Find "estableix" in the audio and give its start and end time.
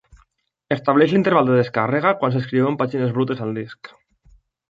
0.75-1.11